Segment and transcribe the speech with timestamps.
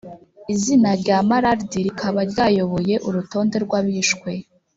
[0.53, 4.29] izina rya mallard rikaba ryayoboye urutonde rw "abishwe."